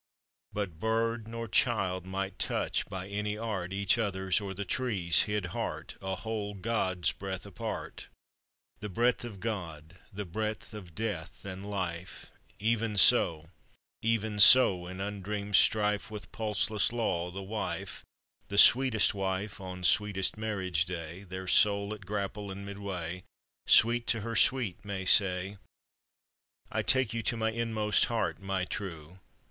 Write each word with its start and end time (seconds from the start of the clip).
But 0.51 0.79
bird 0.79 1.27
nor 1.27 1.47
child 1.47 2.07
might 2.07 2.39
touch 2.39 2.87
by 2.89 3.07
any 3.07 3.37
art 3.37 3.71
Each 3.71 3.99
other's 3.99 4.41
or 4.41 4.55
the 4.55 4.65
tree's 4.65 5.21
hid 5.29 5.45
heart, 5.53 5.93
A 6.01 6.15
whole 6.15 6.55
God's 6.55 7.11
breadth 7.11 7.45
apart; 7.45 8.07
The 8.79 8.89
breadth 8.89 9.23
of 9.23 9.39
God, 9.39 9.99
the 10.11 10.25
breadth 10.25 10.73
of 10.73 10.95
death 10.95 11.45
and 11.45 11.69
life! 11.69 12.31
Even 12.57 12.97
so, 12.97 13.51
even 14.01 14.39
so, 14.39 14.87
in 14.87 14.99
undreamed 14.99 15.55
strife 15.55 16.09
With 16.09 16.31
pulseless 16.31 16.91
Law, 16.91 17.29
the 17.29 17.43
wife, 17.43 18.03
The 18.47 18.57
sweetest 18.57 19.13
wife 19.13 19.61
on 19.61 19.83
sweetest 19.83 20.35
marriage 20.35 20.85
day, 20.85 21.25
Their 21.25 21.47
soul 21.47 21.93
at 21.93 22.07
grapple 22.07 22.49
in 22.49 22.65
mid 22.65 22.79
way, 22.79 23.23
Sweet 23.67 24.07
to 24.07 24.21
her 24.21 24.35
sweet 24.35 24.83
may 24.83 25.05
say: 25.05 25.59
"I 26.71 26.81
take 26.81 27.13
you 27.13 27.21
to 27.21 27.37
my 27.37 27.51
inmost 27.51 28.05
heart, 28.05 28.41
my 28.41 28.65
true!" 28.65 29.19